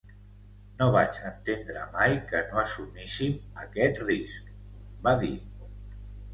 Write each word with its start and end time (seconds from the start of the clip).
“No 0.79 0.87
vaig 0.95 1.19
entendre 1.31 1.83
mai 1.99 2.17
que 2.33 2.41
no 2.49 2.59
assumíssim 2.63 3.37
aquest 3.67 4.03
risc”, 4.09 4.51
va 5.07 5.17
dir. 5.25 5.35